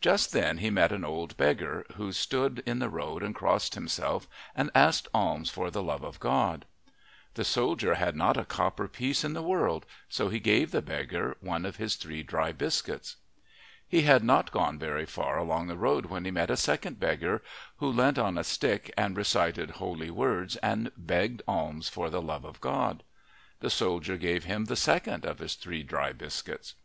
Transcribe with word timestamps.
Just 0.00 0.30
then 0.30 0.58
he 0.58 0.70
met 0.70 0.92
an 0.92 1.04
old 1.04 1.36
beggar, 1.36 1.84
who 1.96 2.12
stood 2.12 2.62
in 2.64 2.78
the 2.78 2.88
road 2.88 3.24
and 3.24 3.34
crossed 3.34 3.74
himself 3.74 4.28
and 4.54 4.70
asked 4.72 5.08
alms 5.12 5.50
for 5.50 5.68
the 5.68 5.82
love 5.82 6.04
of 6.04 6.20
God. 6.20 6.64
The 7.34 7.42
soldier 7.44 7.94
had 7.96 8.14
not 8.14 8.36
a 8.36 8.44
copper 8.44 8.86
piece 8.86 9.24
in 9.24 9.32
the 9.32 9.42
world, 9.42 9.84
so 10.08 10.28
he 10.28 10.38
gave 10.38 10.70
the 10.70 10.80
beggar 10.80 11.36
one 11.40 11.64
of 11.66 11.74
his 11.74 11.96
three 11.96 12.22
dry 12.22 12.52
biscuits. 12.52 13.16
He 13.88 14.02
had 14.02 14.22
not 14.22 14.52
gone 14.52 14.78
very 14.78 15.06
far 15.06 15.38
along 15.38 15.66
the 15.66 15.76
road 15.76 16.06
when 16.06 16.24
he 16.24 16.30
met 16.30 16.50
a 16.52 16.56
second 16.56 17.00
beggar, 17.00 17.42
who 17.78 17.88
leant 17.90 18.16
on 18.16 18.38
a 18.38 18.44
stick 18.44 18.94
and 18.96 19.16
recited 19.16 19.70
holy 19.82 20.08
words 20.08 20.54
and 20.58 20.92
begged 20.96 21.42
alms 21.48 21.88
for 21.88 22.10
the 22.10 22.22
love 22.22 22.44
of 22.44 22.60
God. 22.60 23.02
The 23.58 23.70
soldier 23.70 24.16
gave 24.16 24.44
him 24.44 24.66
the 24.66 24.76
second 24.76 25.24
of 25.26 25.40
his 25.40 25.56
three 25.56 25.82
dry 25.82 26.12
biscuits. 26.12 26.76